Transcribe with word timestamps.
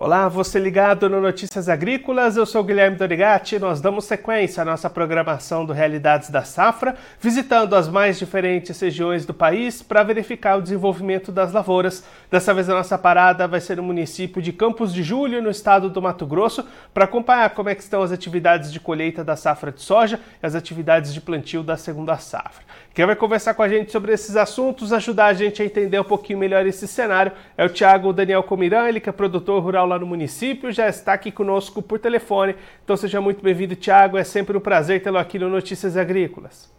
Olá, 0.00 0.28
você 0.28 0.60
ligado 0.60 1.10
no 1.10 1.20
Notícias 1.20 1.68
Agrícolas, 1.68 2.36
eu 2.36 2.46
sou 2.46 2.62
Guilherme 2.62 2.96
Dorigati 2.96 3.56
e 3.56 3.58
nós 3.58 3.80
damos 3.80 4.04
sequência 4.04 4.62
à 4.62 4.64
nossa 4.64 4.88
programação 4.88 5.66
do 5.66 5.72
Realidades 5.72 6.30
da 6.30 6.44
Safra, 6.44 6.94
visitando 7.20 7.74
as 7.74 7.88
mais 7.88 8.16
diferentes 8.16 8.80
regiões 8.80 9.26
do 9.26 9.34
país 9.34 9.82
para 9.82 10.04
verificar 10.04 10.56
o 10.56 10.62
desenvolvimento 10.62 11.32
das 11.32 11.52
lavouras. 11.52 12.04
Dessa 12.30 12.54
vez 12.54 12.70
a 12.70 12.74
nossa 12.74 12.96
parada 12.96 13.48
vai 13.48 13.60
ser 13.60 13.78
no 13.78 13.82
município 13.82 14.40
de 14.40 14.52
Campos 14.52 14.94
de 14.94 15.02
Julho, 15.02 15.42
no 15.42 15.50
estado 15.50 15.90
do 15.90 16.00
Mato 16.00 16.24
Grosso, 16.24 16.64
para 16.94 17.06
acompanhar 17.06 17.50
como 17.50 17.68
é 17.68 17.72
estão 17.72 18.00
as 18.00 18.12
atividades 18.12 18.72
de 18.72 18.78
colheita 18.78 19.24
da 19.24 19.34
safra 19.34 19.72
de 19.72 19.82
soja 19.82 20.20
e 20.40 20.46
as 20.46 20.54
atividades 20.54 21.12
de 21.12 21.20
plantio 21.20 21.64
da 21.64 21.76
segunda 21.76 22.16
safra. 22.18 22.62
Quem 22.94 23.04
vai 23.04 23.16
conversar 23.16 23.54
com 23.54 23.62
a 23.64 23.68
gente 23.68 23.90
sobre 23.90 24.12
esses 24.12 24.36
assuntos, 24.36 24.92
ajudar 24.92 25.26
a 25.26 25.32
gente 25.32 25.60
a 25.60 25.64
entender 25.64 25.98
um 25.98 26.04
pouquinho 26.04 26.38
melhor 26.38 26.64
esse 26.66 26.86
cenário, 26.86 27.32
é 27.56 27.64
o 27.64 27.68
Tiago 27.68 28.12
Daniel 28.12 28.44
Comiran, 28.44 28.88
ele 28.88 29.00
que 29.00 29.08
é 29.08 29.12
produtor 29.12 29.60
rural 29.60 29.87
lá 29.88 29.98
no 29.98 30.06
município, 30.06 30.70
já 30.70 30.88
está 30.88 31.14
aqui 31.14 31.32
conosco 31.32 31.82
por 31.82 31.98
telefone. 31.98 32.54
Então 32.84 32.96
seja 32.96 33.20
muito 33.20 33.42
bem-vindo, 33.42 33.74
Tiago. 33.74 34.16
É 34.16 34.24
sempre 34.24 34.56
um 34.56 34.60
prazer 34.60 35.02
tê-lo 35.02 35.18
aqui 35.18 35.38
no 35.38 35.48
Notícias 35.48 35.96
Agrícolas. 35.96 36.72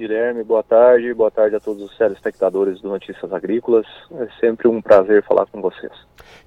Guilherme, 0.00 0.42
boa 0.42 0.62
tarde. 0.62 1.12
Boa 1.12 1.30
tarde 1.30 1.56
a 1.56 1.60
todos 1.60 1.82
os 1.82 1.94
telespectadores 1.98 2.80
do 2.80 2.88
Notícias 2.88 3.30
Agrícolas. 3.32 3.86
É 4.12 4.28
sempre 4.40 4.66
um 4.66 4.80
prazer 4.80 5.22
falar 5.22 5.44
com 5.44 5.60
vocês. 5.60 5.92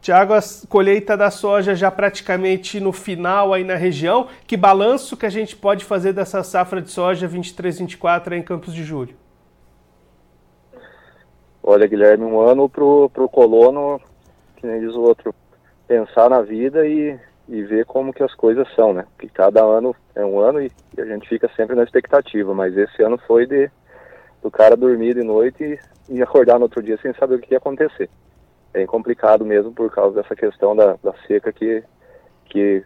Tiago, 0.02 0.34
a 0.34 0.40
colheita 0.68 1.16
da 1.16 1.30
soja 1.30 1.76
já 1.76 1.92
praticamente 1.92 2.80
no 2.80 2.92
final 2.92 3.54
aí 3.54 3.64
na 3.64 3.76
região. 3.76 4.28
Que 4.48 4.58
balanço 4.58 5.16
que 5.16 5.28
a 5.28 5.30
gente 5.30 5.56
pode 5.56 5.86
fazer 5.86 6.14
dessa 6.14 6.42
safra 6.42 6.82
de 6.82 6.90
soja 6.90 7.30
23-24 7.30 8.32
em 8.32 8.42
Campos 8.42 8.74
de 8.74 8.84
Julho? 8.84 9.16
Olha, 11.62 11.86
Guilherme, 11.86 12.26
um 12.26 12.42
ano 12.42 12.68
para 12.68 12.84
o 12.84 13.30
colono 13.30 14.02
que 14.64 14.68
nem 14.68 14.80
diz 14.80 14.96
o 14.96 15.02
outro, 15.02 15.36
pensar 15.86 16.30
na 16.30 16.42
vida 16.42 16.88
e, 16.88 17.20
e 17.50 17.64
ver 17.64 17.86
como 17.86 18.14
que 18.14 18.24
as 18.24 18.34
coisas 18.34 18.66
são, 18.74 18.94
né? 18.94 19.06
Que 19.20 19.28
cada 19.28 19.62
ano 19.62 19.94
é 20.16 20.26
um 20.26 20.40
ano 20.40 20.62
e, 20.62 20.72
e, 20.98 21.02
a 21.02 21.06
gente 21.06 21.28
fica 21.28 21.52
sempre 21.54 21.76
na 21.76 21.84
expectativa, 21.84 22.54
mas 22.54 22.76
esse 22.78 23.04
ano 23.04 23.18
foi 23.28 23.46
de 23.46 23.70
do 24.42 24.50
cara 24.50 24.78
dormir 24.78 25.16
de 25.16 25.24
noite 25.24 25.64
e, 26.10 26.18
e 26.18 26.24
acordar 26.24 26.60
no 26.60 26.64
outro 26.64 26.82
dia 26.82 26.98
sem 27.02 27.14
saber 27.16 27.36
o 27.36 27.40
que 27.40 27.54
ia 27.54 27.58
acontecer. 27.58 28.10
É 28.74 28.86
complicado 28.86 29.46
mesmo 29.46 29.74
por 29.74 29.92
causa 29.92 30.22
dessa 30.22 30.36
questão 30.36 30.74
da, 30.74 30.98
da 31.04 31.14
seca 31.28 31.52
que, 31.52 31.84
que 32.46 32.84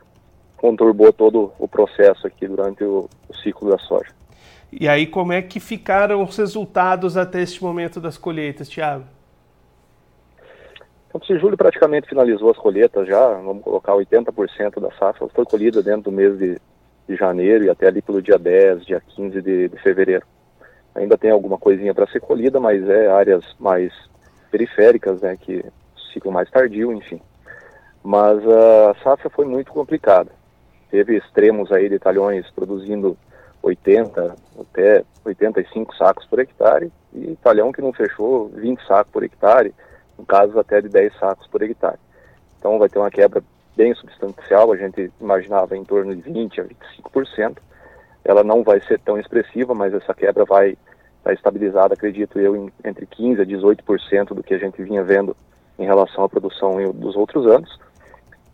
conturbou 0.58 1.14
todo 1.14 1.54
o 1.60 1.68
processo 1.68 2.26
aqui 2.26 2.48
durante 2.48 2.84
o, 2.84 3.08
o 3.30 3.36
ciclo 3.36 3.70
da 3.70 3.78
soja. 3.78 4.12
E 4.72 4.88
aí, 4.88 5.06
como 5.06 5.32
é 5.32 5.44
que 5.44 5.60
ficaram 5.60 6.24
os 6.24 6.36
resultados 6.38 7.16
até 7.16 7.42
este 7.42 7.64
momento 7.64 8.02
das 8.02 8.18
colheitas, 8.18 8.68
Tiago? 8.68 9.17
Se 11.26 11.38
julho 11.40 11.58
praticamente 11.58 12.10
finalizou 12.10 12.52
as 12.52 12.58
colheitas 12.58 13.08
já, 13.08 13.28
vamos 13.34 13.64
colocar 13.64 13.94
80% 13.94 14.80
da 14.80 14.92
safra 14.92 15.28
foi 15.30 15.46
colhida 15.46 15.82
dentro 15.82 16.04
do 16.04 16.12
mês 16.12 16.38
de, 16.38 16.60
de, 17.08 17.16
janeiro 17.16 17.64
e 17.64 17.70
até 17.70 17.88
ali 17.88 18.02
pelo 18.02 18.22
dia 18.22 18.38
10, 18.38 18.86
dia 18.86 19.02
15 19.16 19.42
de, 19.42 19.70
de 19.70 19.78
fevereiro. 19.82 20.26
Ainda 20.94 21.18
tem 21.18 21.32
alguma 21.32 21.58
coisinha 21.58 21.94
para 21.94 22.08
ser 22.08 22.20
colhida, 22.20 22.60
mas 22.60 22.88
é 22.90 23.08
áreas 23.08 23.44
mais 23.60 23.94
periféricas, 24.52 25.22
né, 25.22 25.38
que 25.40 25.64
ciclo 26.12 26.32
mais 26.32 26.50
tardio, 26.50 26.92
enfim. 26.92 27.22
Mas 28.04 28.40
a 28.48 28.96
safra 29.04 29.30
foi 29.30 29.46
muito 29.46 29.72
complicada. 29.72 30.32
Teve 30.90 31.18
extremos 31.18 31.72
aí 31.72 31.90
de 31.90 32.00
talhões 32.00 32.50
produzindo 32.52 33.18
80 33.62 34.36
até 34.60 35.04
85 35.26 35.96
sacos 35.96 36.26
por 36.26 36.40
hectare 36.40 36.92
e 37.14 37.36
talhão 37.44 37.72
que 37.72 37.82
não 37.82 37.92
fechou 37.92 38.50
20 38.50 38.86
sacos 38.86 39.12
por 39.12 39.24
hectare 39.24 39.74
em 40.20 40.26
casos 40.26 40.58
até 40.58 40.82
de 40.82 40.90
10 40.90 41.18
sacos 41.18 41.48
por 41.48 41.62
hectare. 41.62 42.00
Então 42.60 42.80
vai 42.80 42.90
ter 42.90 43.00
uma 43.00 43.12
quebra 43.12 43.44
bem 43.76 43.94
substancial, 43.94 44.72
a 44.72 44.78
gente 44.78 45.12
imaginava 45.22 45.78
em 45.78 45.84
torno 45.84 46.16
de 46.16 46.22
20% 46.30 46.60
a 46.60 47.10
25%. 47.10 47.58
Ela 48.26 48.44
não 48.44 48.64
vai 48.64 48.82
ser 48.82 49.00
tão 49.00 49.20
expressiva, 49.20 49.74
mas 49.74 49.94
essa 49.94 50.14
quebra 50.14 50.44
vai 50.44 50.76
estar 51.20 51.34
estabilizada, 51.34 51.94
acredito 51.94 52.40
eu, 52.40 52.56
em, 52.56 52.72
entre 52.84 53.06
15% 53.06 53.42
a 53.42 53.46
18% 53.46 54.34
do 54.34 54.44
que 54.44 54.54
a 54.54 54.58
gente 54.58 54.82
vinha 54.84 55.04
vendo 55.04 55.36
em 55.78 55.86
relação 55.86 56.24
à 56.24 56.30
produção 56.30 56.92
dos 56.92 57.16
outros 57.16 57.46
anos. 57.46 57.80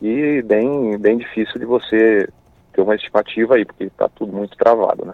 E 0.02 0.42
bem, 0.42 0.98
bem 0.98 1.18
difícil 1.18 1.60
de 1.60 1.66
você 1.66 2.28
ter 2.74 2.82
uma 2.82 2.96
estimativa 2.96 3.56
aí, 3.56 3.64
porque 3.64 3.86
está 3.86 4.10
tudo 4.10 4.34
muito 4.34 4.58
travado, 4.58 5.06
né? 5.06 5.14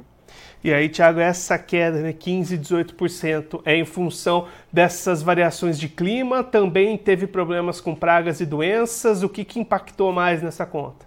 E 0.62 0.74
aí, 0.74 0.90
Tiago, 0.90 1.22
essa 1.22 1.58
queda, 1.58 2.02
né, 2.02 2.12
15, 2.12 2.58
18%, 2.58 3.62
é 3.64 3.76
em 3.76 3.86
função 3.86 4.48
dessas 4.72 5.24
variações 5.24 5.80
de 5.80 5.88
clima? 5.88 6.44
Também 6.44 6.98
teve 6.98 7.26
problemas 7.28 7.80
com 7.80 7.96
pragas 7.96 8.42
e 8.42 8.46
doenças? 8.46 9.24
O 9.24 9.30
que, 9.30 9.46
que 9.46 9.58
impactou 9.58 10.12
mais 10.12 10.44
nessa 10.44 10.66
conta? 10.66 11.06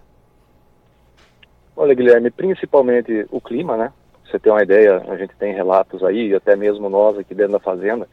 Olha, 1.75 1.93
Guilherme, 1.93 2.31
principalmente 2.31 3.27
o 3.29 3.39
clima, 3.39 3.77
né? 3.77 3.93
Você 4.25 4.39
tem 4.39 4.51
uma 4.51 4.63
ideia, 4.63 5.03
a 5.07 5.15
gente 5.17 5.35
tem 5.35 5.53
relatos 5.53 6.03
aí, 6.03 6.33
até 6.33 6.55
mesmo 6.55 6.89
nós 6.89 7.15
aqui 7.19 7.35
dentro 7.35 7.53
da 7.53 7.59
fazenda, 7.59 8.07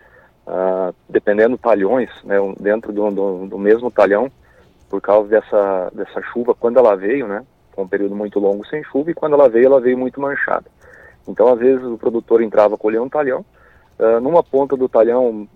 uh, 0.47 0.95
dependendo 1.09 1.57
talhões, 1.57 2.11
né, 2.23 2.37
dentro 2.61 2.93
do, 2.93 3.11
do, 3.11 3.47
do, 3.47 3.59
mesmo 3.59 3.91
talhão, 3.91 4.31
por 4.91 5.01
causa 5.01 5.29
dessa, 5.31 5.91
dessa 5.95 6.21
chuva, 6.21 6.55
quando 6.55 6.79
ela 6.79 6.95
veio, 6.95 7.27
né? 7.27 7.43
Foi 7.73 7.85
um 7.85 7.89
período 7.89 8.15
muito 8.15 8.39
longo 8.39 8.67
sem 8.67 8.85
chuva, 8.85 9.11
e 9.11 9.15
quando 9.15 9.33
ela 9.33 9.49
veio, 9.49 9.67
ela 9.67 9.81
veio 9.81 9.97
muito 9.97 10.21
manchada. 10.21 10.67
Então, 11.31 11.53
às 11.53 11.59
vezes, 11.59 11.85
o 11.85 11.97
produtor 11.97 12.43
entrava 12.43 12.75
a 12.75 12.79
colher 12.79 13.01
um 13.01 13.09
talhão, 13.09 13.45
uh, 13.99 14.21
numa 14.21 14.43
ponta 14.43 14.77
do 14.77 14.89
talhão, 14.89 15.49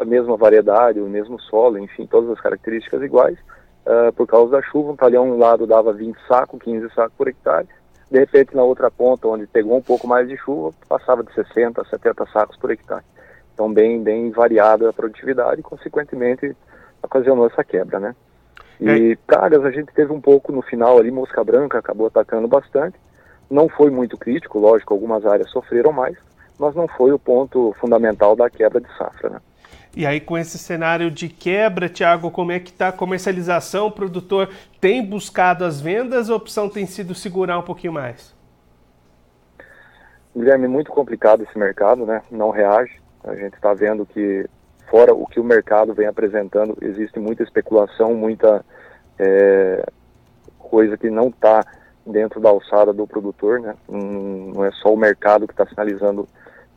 a 0.00 0.04
mesma 0.04 0.36
variedade, 0.36 1.00
o 1.00 1.08
mesmo 1.08 1.40
solo, 1.40 1.78
enfim, 1.78 2.06
todas 2.06 2.30
as 2.30 2.40
características 2.40 3.02
iguais. 3.02 3.38
Uh, 3.84 4.12
por 4.12 4.26
causa 4.26 4.52
da 4.52 4.62
chuva, 4.62 4.92
um 4.92 4.96
talhão 4.96 5.30
um 5.30 5.38
lado 5.38 5.66
dava 5.66 5.92
20 5.92 6.16
sacos, 6.28 6.60
15 6.62 6.94
sacos 6.94 7.14
por 7.16 7.28
hectare. 7.28 7.66
De 8.10 8.18
repente, 8.18 8.54
na 8.54 8.62
outra 8.62 8.90
ponta, 8.90 9.26
onde 9.26 9.46
pegou 9.46 9.76
um 9.76 9.82
pouco 9.82 10.06
mais 10.06 10.28
de 10.28 10.36
chuva, 10.36 10.72
passava 10.88 11.24
de 11.24 11.32
60 11.32 11.80
a 11.80 11.84
70 11.84 12.26
sacos 12.26 12.56
por 12.56 12.70
hectare. 12.70 13.04
Então, 13.54 13.72
bem, 13.72 14.02
bem 14.02 14.30
variada 14.30 14.88
a 14.88 14.92
produtividade 14.92 15.60
e, 15.60 15.64
consequentemente, 15.64 16.54
ocasionou 17.02 17.46
essa 17.46 17.64
quebra, 17.64 17.98
né? 17.98 18.14
E 18.80 19.16
pragas 19.26 19.64
a 19.64 19.70
gente 19.70 19.92
teve 19.94 20.12
um 20.12 20.20
pouco 20.20 20.50
no 20.50 20.60
final 20.60 20.98
ali, 20.98 21.10
mosca 21.10 21.42
branca 21.44 21.78
acabou 21.78 22.08
atacando 22.08 22.48
bastante. 22.48 22.98
Não 23.52 23.68
foi 23.68 23.90
muito 23.90 24.16
crítico, 24.16 24.58
lógico, 24.58 24.94
algumas 24.94 25.26
áreas 25.26 25.50
sofreram 25.50 25.92
mais, 25.92 26.16
mas 26.58 26.74
não 26.74 26.88
foi 26.88 27.12
o 27.12 27.18
ponto 27.18 27.76
fundamental 27.78 28.34
da 28.34 28.48
quebra 28.48 28.80
de 28.80 28.88
safra. 28.96 29.28
Né? 29.28 29.40
E 29.94 30.06
aí, 30.06 30.22
com 30.22 30.38
esse 30.38 30.56
cenário 30.56 31.10
de 31.10 31.28
quebra, 31.28 31.86
Tiago, 31.86 32.30
como 32.30 32.50
é 32.50 32.58
que 32.58 32.70
está 32.70 32.88
a 32.88 32.92
comercialização? 32.92 33.88
O 33.88 33.92
produtor 33.92 34.48
tem 34.80 35.04
buscado 35.04 35.66
as 35.66 35.82
vendas 35.82 36.30
ou 36.30 36.34
a 36.34 36.38
opção 36.38 36.66
tem 36.66 36.86
sido 36.86 37.14
segurar 37.14 37.58
um 37.58 37.62
pouquinho 37.62 37.92
mais? 37.92 38.34
Guilherme, 40.34 40.66
muito 40.66 40.90
complicado 40.90 41.42
esse 41.42 41.58
mercado, 41.58 42.06
né? 42.06 42.22
Não 42.30 42.48
reage. 42.48 43.02
A 43.22 43.34
gente 43.34 43.52
está 43.52 43.74
vendo 43.74 44.06
que, 44.06 44.48
fora 44.88 45.12
o 45.12 45.26
que 45.26 45.38
o 45.38 45.44
mercado 45.44 45.92
vem 45.92 46.06
apresentando, 46.06 46.74
existe 46.80 47.20
muita 47.20 47.42
especulação, 47.42 48.14
muita 48.14 48.64
é, 49.18 49.84
coisa 50.58 50.96
que 50.96 51.10
não 51.10 51.28
está 51.28 51.62
dentro 52.06 52.40
da 52.40 52.48
alçada 52.48 52.92
do 52.92 53.06
produtor, 53.06 53.60
né? 53.60 53.74
Não 53.88 54.64
é 54.64 54.70
só 54.72 54.92
o 54.92 54.96
mercado 54.96 55.46
que 55.46 55.52
está 55.52 55.66
sinalizando 55.66 56.28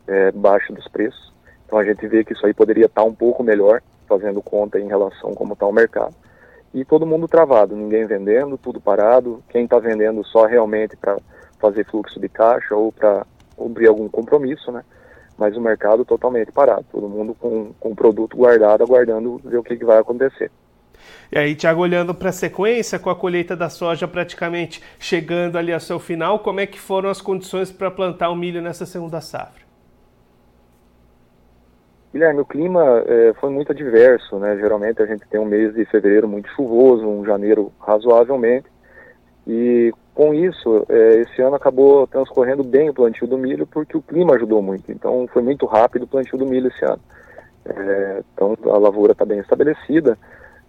é, 0.08 0.32
baixa 0.32 0.74
dos 0.74 0.88
preços. 0.88 1.34
Então 1.66 1.80
a 1.80 1.84
gente 1.84 2.08
vê 2.08 2.24
que 2.24 2.34
isso 2.34 2.46
aí 2.46 2.54
poderia 2.54 2.86
estar 2.86 3.02
tá 3.02 3.08
um 3.08 3.14
pouco 3.14 3.44
melhor, 3.44 3.82
fazendo 4.08 4.42
conta 4.42 4.80
em 4.80 4.88
relação 4.88 5.34
como 5.34 5.54
está 5.54 5.66
o 5.66 5.74
mercado. 5.74 6.16
E 6.74 6.84
todo 6.84 7.06
mundo 7.06 7.28
travado, 7.28 7.76
ninguém 7.76 8.06
vendendo, 8.06 8.58
tudo 8.58 8.82
parado. 8.82 9.44
Quem 9.50 9.64
está 9.64 9.80
vendendo 9.80 10.24
só 10.26 10.46
realmente 10.46 10.96
para 10.98 11.18
fazer 11.60 11.86
fluxo 11.86 12.20
de 12.20 12.30
caixa 12.30 12.76
ou 12.76 12.92
para 12.92 13.26
cumprir 13.56 13.88
algum 13.88 14.10
compromisso, 14.10 14.72
né? 14.72 14.84
Mas 15.38 15.56
o 15.58 15.62
mercado 15.62 16.06
totalmente 16.06 16.52
parado, 16.52 16.86
todo 16.92 17.10
mundo 17.10 17.36
com, 17.36 17.74
com 17.80 17.92
o 17.92 17.96
produto 17.96 18.38
guardado, 18.38 18.84
aguardando 18.84 19.40
ver 19.44 19.58
o 19.58 19.64
que, 19.64 19.76
que 19.76 19.86
vai 19.86 19.98
acontecer. 19.98 20.52
E 21.32 21.38
aí, 21.38 21.56
Tiago, 21.56 21.82
olhando 21.82 22.14
para 22.14 22.30
a 22.30 22.34
sequência, 22.34 23.00
com 23.00 23.10
a 23.10 23.16
colheita 23.16 23.56
da 23.56 23.70
soja 23.70 24.08
praticamente 24.08 24.82
chegando 25.00 25.58
ali 25.58 25.74
ao 25.74 25.80
seu 25.80 26.00
final, 26.00 26.40
como 26.40 26.60
é 26.60 26.66
que 26.66 26.80
foram 26.80 27.10
as 27.10 27.22
condições 27.22 27.72
para 27.72 27.90
plantar 27.92 28.30
o 28.30 28.36
milho 28.36 28.62
nessa 28.62 28.86
segunda 28.86 29.22
safra? 29.22 29.66
Guilherme, 32.14 32.40
o 32.40 32.46
clima 32.46 33.04
é, 33.06 33.34
foi 33.42 33.50
muito 33.50 33.72
adverso, 33.72 34.40
né? 34.40 34.56
Geralmente 34.58 35.02
a 35.02 35.06
gente 35.06 35.28
tem 35.28 35.40
um 35.40 35.46
mês 35.46 35.74
de 35.74 35.84
fevereiro 35.86 36.28
muito 36.28 36.50
chuvoso, 36.50 37.06
um 37.06 37.26
janeiro 37.26 37.74
razoavelmente, 37.80 38.68
e 39.46 39.94
com 40.16 40.34
isso, 40.34 40.86
é, 40.88 41.18
esse 41.18 41.42
ano 41.42 41.58
acabou 41.58 42.08
transcorrendo 42.08 42.64
bem 42.64 42.90
o 42.90 42.94
plantio 42.94 43.28
do 43.28 43.38
milho, 43.38 43.68
porque 43.68 43.98
o 43.98 44.02
clima 44.02 44.36
ajudou 44.36 44.62
muito. 44.62 44.90
Então, 44.90 45.28
foi 45.28 45.42
muito 45.42 45.66
rápido 45.66 46.04
o 46.04 46.08
plantio 46.08 46.38
do 46.38 46.46
milho 46.46 46.70
esse 46.70 46.86
ano. 46.86 47.02
É, 47.66 48.24
então, 48.34 48.58
a 48.64 48.78
lavoura 48.78 49.12
está 49.12 49.26
bem 49.26 49.40
estabelecida. 49.40 50.18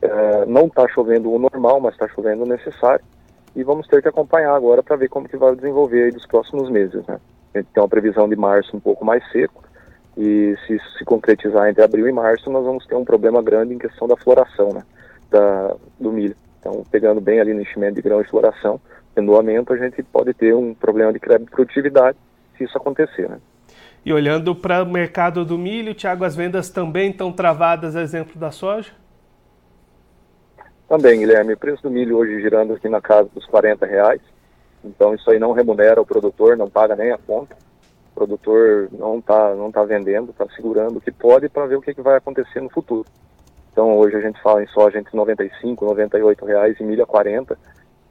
É, 0.02 0.46
não 0.46 0.66
está 0.66 0.86
chovendo 0.88 1.32
o 1.32 1.38
normal, 1.38 1.80
mas 1.80 1.94
está 1.94 2.08
chovendo 2.08 2.44
o 2.44 2.48
necessário. 2.48 3.04
E 3.54 3.62
vamos 3.62 3.86
ter 3.88 4.02
que 4.02 4.08
acompanhar 4.08 4.54
agora 4.54 4.82
para 4.82 4.96
ver 4.96 5.08
como 5.08 5.28
que 5.28 5.36
vai 5.36 5.54
desenvolver 5.54 6.12
dos 6.12 6.26
próximos 6.26 6.70
meses. 6.70 7.06
Né? 7.06 7.18
A 7.54 7.58
gente 7.58 7.68
tem 7.72 7.82
uma 7.82 7.88
previsão 7.88 8.28
de 8.28 8.36
março 8.36 8.76
um 8.76 8.80
pouco 8.80 9.04
mais 9.04 9.26
seco, 9.32 9.64
e 10.16 10.56
se 10.66 10.74
isso 10.74 10.98
se 10.98 11.04
concretizar 11.04 11.68
entre 11.68 11.82
abril 11.82 12.08
e 12.08 12.12
março, 12.12 12.50
nós 12.50 12.64
vamos 12.64 12.86
ter 12.86 12.94
um 12.94 13.04
problema 13.04 13.42
grande 13.42 13.74
em 13.74 13.78
questão 13.78 14.06
da 14.06 14.16
floração. 14.16 14.72
Né? 14.72 14.82
da, 15.30 15.76
do 15.98 16.12
milho. 16.12 16.36
Então, 16.60 16.84
pegando 16.90 17.20
bem 17.20 17.40
ali 17.40 17.54
no 17.54 17.60
enchimento 17.60 17.96
de 17.96 18.02
grão 18.02 18.22
de 18.22 18.28
floração, 18.28 18.80
tendo 19.14 19.34
aumento, 19.34 19.72
a 19.72 19.76
gente 19.76 20.02
pode 20.02 20.34
ter 20.34 20.54
um 20.54 20.74
problema 20.74 21.12
de 21.12 21.20
produtividade 21.50 22.16
se 22.56 22.64
isso 22.64 22.76
acontecer. 22.76 23.28
Né? 23.28 23.38
E 24.04 24.12
olhando 24.12 24.54
para 24.54 24.82
o 24.82 24.86
mercado 24.86 25.44
do 25.44 25.58
milho, 25.58 25.94
Tiago, 25.94 26.24
as 26.24 26.34
vendas 26.34 26.70
também 26.70 27.10
estão 27.10 27.32
travadas, 27.32 27.94
exemplo 27.94 28.38
da 28.38 28.50
soja? 28.50 28.92
Também, 30.88 31.18
Guilherme. 31.18 31.54
O 31.54 31.58
preço 31.58 31.82
do 31.82 31.90
milho 31.90 32.16
hoje 32.16 32.40
girando 32.40 32.74
aqui 32.74 32.88
na 32.88 33.00
casa 33.00 33.28
dos 33.34 33.44
40 33.46 33.84
reais. 33.86 34.20
Então 34.84 35.14
isso 35.14 35.28
aí 35.30 35.38
não 35.38 35.52
remunera 35.52 36.00
o 36.00 36.06
produtor, 36.06 36.56
não 36.56 36.70
paga 36.70 36.94
nem 36.94 37.10
a 37.10 37.18
conta. 37.18 37.56
O 38.12 38.14
produtor 38.14 38.88
não 38.92 39.18
está 39.18 39.54
não 39.54 39.70
tá 39.72 39.84
vendendo, 39.84 40.30
está 40.30 40.46
segurando 40.54 40.98
o 40.98 41.00
que 41.00 41.10
pode 41.10 41.48
para 41.48 41.66
ver 41.66 41.76
o 41.76 41.82
que, 41.82 41.92
que 41.92 42.02
vai 42.02 42.16
acontecer 42.16 42.60
no 42.60 42.70
futuro. 42.70 43.06
Então 43.72 43.98
hoje 43.98 44.16
a 44.16 44.20
gente 44.20 44.40
fala 44.40 44.62
em 44.62 44.66
soja 44.68 44.98
entre 44.98 45.14
95 45.16 45.84
e 45.84 45.88
98 45.88 46.44
reais 46.44 46.76
e 46.78 46.84
milho 46.84 47.02
a 47.02 47.06
40. 47.06 47.58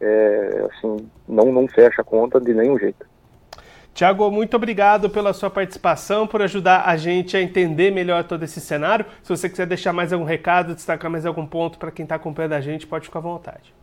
É, 0.01 0.65
assim, 0.69 1.09
não, 1.27 1.51
não 1.51 1.67
fecha 1.67 2.01
a 2.01 2.05
conta 2.05 2.41
de 2.41 2.53
nenhum 2.53 2.77
jeito. 2.77 3.05
Tiago, 3.95 4.29
muito 4.29 4.57
obrigado 4.57 5.09
pela 5.09 5.31
sua 5.31 5.49
participação, 5.49 6.27
por 6.27 6.41
ajudar 6.41 6.83
a 6.85 6.97
gente 6.97 7.37
a 7.37 7.41
entender 7.41 7.91
melhor 7.91 8.25
todo 8.25 8.43
esse 8.43 8.59
cenário. 8.59 9.05
Se 9.23 9.29
você 9.29 9.47
quiser 9.47 9.65
deixar 9.65 9.93
mais 9.93 10.11
algum 10.11 10.25
recado, 10.25 10.75
destacar 10.75 11.09
mais 11.09 11.25
algum 11.25 11.47
ponto 11.47 11.79
para 11.79 11.89
quem 11.91 12.03
está 12.03 12.15
acompanhando 12.15 12.51
a 12.51 12.59
gente, 12.59 12.85
pode 12.85 13.05
ficar 13.05 13.19
à 13.19 13.21
vontade. 13.21 13.73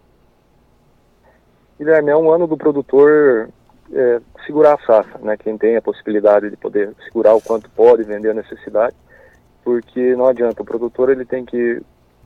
Guilherme, 1.79 2.11
é 2.11 2.17
um 2.17 2.31
ano 2.31 2.47
do 2.47 2.59
produtor 2.59 3.49
é, 3.91 4.21
segurar 4.45 4.75
a 4.75 4.87
safra, 4.87 5.19
né? 5.23 5.35
Quem 5.39 5.57
tem 5.57 5.77
a 5.77 5.83
possibilidade 5.83 6.51
de 6.51 6.59
poder 6.59 6.93
segurar 7.05 7.33
o 7.33 7.41
quanto 7.41 7.71
pode, 7.71 8.03
vender 8.03 8.33
a 8.33 8.35
necessidade, 8.35 8.95
porque 9.65 10.15
não 10.15 10.27
adianta, 10.27 10.61
o 10.61 10.67
produtor 10.67 11.09
ele 11.09 11.25
tem 11.25 11.43
que 11.43 11.81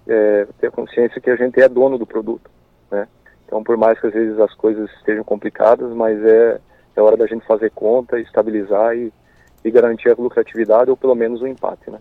é, 0.09 0.49
ter 0.59 0.73
consciência 0.73 1.21
que 1.21 1.31
a 1.31 1.37
gente 1.37 1.61
é 1.61 1.69
dono 1.69 1.97
do 1.97 2.05
produto, 2.05 2.51
né? 2.91 3.07
Então, 3.47 3.63
por 3.63 3.77
mais 3.77 3.97
que 4.01 4.09
às 4.09 4.13
vezes 4.13 4.41
as 4.41 4.53
coisas 4.55 4.91
estejam 4.99 5.23
complicadas, 5.23 5.89
mas 5.95 6.21
é 6.25 6.59
é 6.97 7.03
hora 7.03 7.17
da 7.17 7.27
gente 7.27 7.47
fazer 7.47 7.71
conta, 7.71 8.19
estabilizar 8.19 8.97
e, 8.97 9.13
e 9.65 9.71
garantir 9.71 10.11
a 10.11 10.15
lucratividade 10.17 10.91
ou 10.91 10.97
pelo 10.97 11.15
menos 11.15 11.41
o 11.43 11.47
empate, 11.47 11.91
né? 11.91 11.99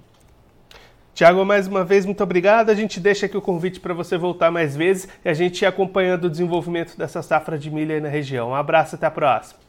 Tiago, 1.14 1.46
mais 1.46 1.66
uma 1.66 1.84
vez, 1.86 2.06
muito 2.06 2.22
obrigado. 2.22 2.70
A 2.70 2.74
gente 2.74 3.00
deixa 3.00 3.26
aqui 3.26 3.38
o 3.38 3.42
convite 3.42 3.80
para 3.80 3.94
você 3.94 4.18
voltar 4.18 4.52
mais 4.52 4.76
vezes 4.76 5.08
e 5.24 5.30
a 5.30 5.34
gente 5.34 5.62
ir 5.62 5.66
acompanhando 5.66 6.26
o 6.26 6.30
desenvolvimento 6.30 6.98
dessa 6.98 7.22
safra 7.22 7.58
de 7.58 7.72
milho 7.72 7.94
aí 7.94 8.02
na 8.02 8.10
região. 8.10 8.50
Um 8.50 8.56
abraço, 8.56 8.96
até 8.96 9.06
a 9.06 9.12
próxima. 9.12 9.60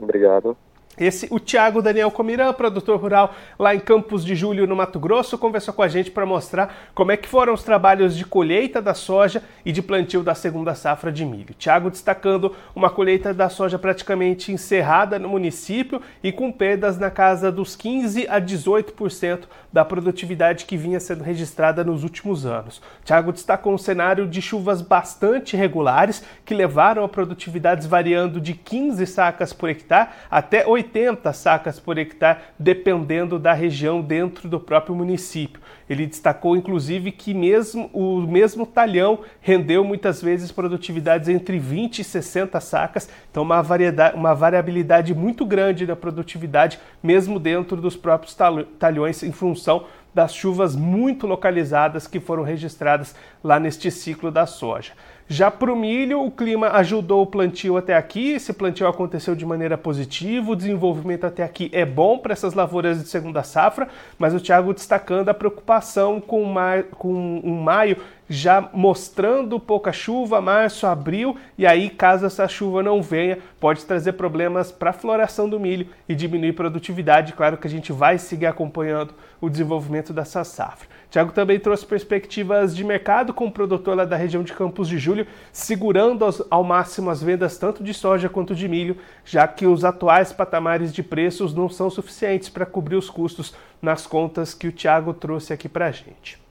Obrigado. 0.00 0.56
Esse, 0.96 1.26
o 1.30 1.40
Tiago 1.40 1.82
Daniel 1.82 2.10
Comirã, 2.10 2.52
produtor 2.52 3.00
rural 3.00 3.34
lá 3.58 3.74
em 3.74 3.80
Campos 3.80 4.24
de 4.24 4.34
Julho, 4.34 4.66
no 4.66 4.76
Mato 4.76 5.00
Grosso, 5.00 5.36
conversou 5.36 5.74
com 5.74 5.82
a 5.82 5.88
gente 5.88 6.10
para 6.10 6.24
mostrar 6.24 6.90
como 6.94 7.10
é 7.10 7.16
que 7.16 7.28
foram 7.28 7.52
os 7.52 7.64
trabalhos 7.64 8.16
de 8.16 8.24
colheita 8.24 8.80
da 8.80 8.94
soja 8.94 9.42
e 9.64 9.72
de 9.72 9.82
plantio 9.82 10.22
da 10.22 10.34
segunda 10.34 10.74
safra 10.74 11.10
de 11.10 11.24
milho. 11.24 11.54
Tiago 11.58 11.90
destacando 11.90 12.54
uma 12.74 12.90
colheita 12.90 13.34
da 13.34 13.48
soja 13.48 13.78
praticamente 13.78 14.52
encerrada 14.52 15.18
no 15.18 15.28
município 15.28 16.00
e 16.22 16.30
com 16.30 16.52
perdas 16.52 16.96
na 16.96 17.10
casa 17.10 17.50
dos 17.50 17.74
15 17.74 18.28
a 18.28 18.40
18% 18.40 19.44
da 19.72 19.84
produtividade 19.84 20.64
que 20.64 20.76
vinha 20.76 21.00
sendo 21.00 21.24
registrada 21.24 21.82
nos 21.82 22.04
últimos 22.04 22.46
anos. 22.46 22.80
Tiago 23.04 23.32
destacou 23.32 23.74
um 23.74 23.78
cenário 23.78 24.28
de 24.28 24.40
chuvas 24.40 24.80
bastante 24.80 25.56
regulares 25.56 26.24
que 26.44 26.54
levaram 26.54 27.02
a 27.02 27.08
produtividades 27.08 27.86
variando 27.86 28.40
de 28.40 28.54
15 28.54 29.04
sacas 29.06 29.52
por 29.52 29.68
hectare 29.68 30.10
até 30.30 30.64
80 30.64 30.83
80 30.84 31.32
sacas 31.32 31.80
por 31.80 31.98
hectare, 31.98 32.40
dependendo 32.58 33.38
da 33.38 33.52
região 33.52 34.00
dentro 34.00 34.48
do 34.48 34.60
próprio 34.60 34.94
município. 34.94 35.60
Ele 35.88 36.06
destacou, 36.06 36.56
inclusive, 36.56 37.10
que 37.10 37.32
mesmo 37.34 37.90
o 37.92 38.20
mesmo 38.20 38.66
talhão 38.66 39.20
rendeu 39.40 39.84
muitas 39.84 40.22
vezes 40.22 40.52
produtividades 40.52 41.28
entre 41.28 41.58
20 41.58 42.00
e 42.00 42.04
60 42.04 42.60
sacas, 42.60 43.08
então 43.30 43.42
uma, 43.42 43.62
variedade, 43.62 44.16
uma 44.16 44.34
variabilidade 44.34 45.14
muito 45.14 45.44
grande 45.44 45.86
da 45.86 45.96
produtividade, 45.96 46.78
mesmo 47.02 47.38
dentro 47.38 47.76
dos 47.80 47.96
próprios 47.96 48.36
talhões, 48.78 49.22
em 49.22 49.32
função 49.32 49.86
das 50.14 50.32
chuvas 50.32 50.76
muito 50.76 51.26
localizadas 51.26 52.06
que 52.06 52.20
foram 52.20 52.44
registradas 52.44 53.14
lá 53.42 53.58
neste 53.58 53.90
ciclo 53.90 54.30
da 54.30 54.46
soja. 54.46 54.92
Já 55.26 55.50
para 55.50 55.72
o 55.72 55.76
milho, 55.76 56.22
o 56.22 56.30
clima 56.30 56.68
ajudou 56.72 57.22
o 57.22 57.26
plantio 57.26 57.78
até 57.78 57.96
aqui, 57.96 58.32
esse 58.32 58.52
plantio 58.52 58.86
aconteceu 58.86 59.34
de 59.34 59.46
maneira 59.46 59.78
positiva, 59.78 60.50
o 60.50 60.56
desenvolvimento 60.56 61.24
até 61.24 61.42
aqui 61.42 61.70
é 61.72 61.86
bom 61.86 62.18
para 62.18 62.34
essas 62.34 62.52
lavouras 62.52 63.02
de 63.02 63.08
segunda 63.08 63.42
safra, 63.42 63.88
mas 64.18 64.34
o 64.34 64.40
Thiago 64.40 64.74
destacando 64.74 65.30
a 65.30 65.34
preocupação 65.34 66.20
com, 66.20 66.54
com 66.98 67.40
um 67.42 67.62
maio 67.62 67.96
já 68.28 68.68
mostrando 68.72 69.60
pouca 69.60 69.92
chuva, 69.92 70.40
março, 70.40 70.86
abril, 70.86 71.36
e 71.58 71.66
aí, 71.66 71.90
caso 71.90 72.26
essa 72.26 72.48
chuva 72.48 72.82
não 72.82 73.02
venha, 73.02 73.38
pode 73.60 73.84
trazer 73.84 74.12
problemas 74.12 74.72
para 74.72 74.90
a 74.90 74.94
floração 74.94 75.48
do 75.48 75.60
milho 75.60 75.88
e 76.08 76.14
diminuir 76.14 76.52
produtividade. 76.52 77.32
Claro 77.34 77.56
que 77.58 77.66
a 77.66 77.70
gente 77.70 77.92
vai 77.92 78.18
seguir 78.18 78.46
acompanhando 78.46 79.14
o 79.40 79.50
desenvolvimento 79.50 80.12
dessa 80.12 80.42
safra. 80.42 80.88
Tiago 81.10 81.32
também 81.32 81.60
trouxe 81.60 81.86
perspectivas 81.86 82.74
de 82.74 82.82
mercado 82.82 83.32
com 83.32 83.46
o 83.46 83.52
produtor 83.52 83.96
lá 83.96 84.04
da 84.04 84.16
região 84.16 84.42
de 84.42 84.52
Campos 84.52 84.88
de 84.88 84.98
Julho, 85.14 85.26
segurando 85.52 86.26
ao 86.50 86.64
máximo 86.64 87.08
as 87.08 87.22
vendas 87.22 87.56
tanto 87.56 87.84
de 87.84 87.94
soja 87.94 88.28
quanto 88.28 88.52
de 88.52 88.66
milho, 88.66 88.96
já 89.24 89.46
que 89.46 89.64
os 89.64 89.84
atuais 89.84 90.32
patamares 90.32 90.92
de 90.92 91.04
preços 91.04 91.54
não 91.54 91.68
são 91.68 91.88
suficientes 91.88 92.48
para 92.48 92.66
cobrir 92.66 92.96
os 92.96 93.08
custos 93.08 93.54
nas 93.80 94.06
contas 94.06 94.52
que 94.52 94.66
o 94.66 94.72
Tiago 94.72 95.14
trouxe 95.14 95.52
aqui 95.52 95.68
para 95.68 95.86
a 95.86 95.92
gente. 95.92 96.42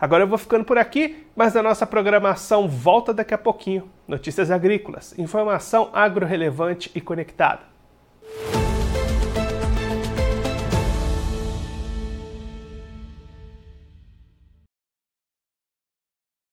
Agora 0.00 0.24
eu 0.24 0.28
vou 0.28 0.38
ficando 0.38 0.64
por 0.64 0.76
aqui, 0.76 1.26
mas 1.36 1.56
a 1.56 1.62
nossa 1.62 1.86
programação 1.86 2.68
volta 2.68 3.14
daqui 3.14 3.34
a 3.34 3.38
pouquinho. 3.38 3.88
Notícias 4.06 4.50
agrícolas, 4.50 5.16
informação 5.16 5.90
agro 5.92 6.26
relevante 6.26 6.90
e 6.94 7.00
conectada. 7.00 7.60